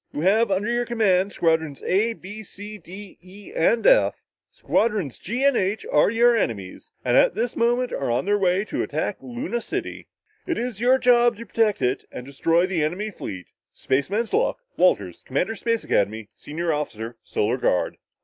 You 0.13 0.21
have 0.21 0.49
under 0.49 0.71
your 0.71 0.85
command, 0.85 1.31
Squadrons 1.31 1.83
A 1.83 2.13
B 2.13 2.41
C 2.41 2.79
D 2.79 3.19
E 3.21 3.51
F. 3.53 4.23
Squadrons 4.49 5.19
G 5.19 5.43
and 5.43 5.55
H 5.55 5.85
are 5.91 6.09
your 6.09 6.35
enemies, 6.35 6.91
and 7.05 7.15
at 7.15 7.35
this 7.35 7.55
moment 7.55 7.91
are 7.93 8.09
on 8.09 8.25
their 8.25 8.39
way 8.39 8.65
to 8.65 8.81
attack 8.81 9.17
Luna 9.21 9.61
City. 9.61 10.07
It 10.47 10.57
is 10.57 10.81
your 10.81 10.97
job 10.97 11.37
to 11.37 11.45
protect 11.45 11.83
it 11.83 12.05
and 12.11 12.25
destroy 12.25 12.65
the 12.65 12.83
enemy 12.83 13.11
fleet. 13.11 13.45
Spaceman's 13.75 14.33
luck! 14.33 14.57
Walters, 14.75 15.21
Commander 15.21 15.53
Space 15.55 15.83
Academy, 15.83 16.29
Senior 16.33 16.73
Officer 16.73 17.17
Solar 17.21 17.57
Guard." 17.57 17.97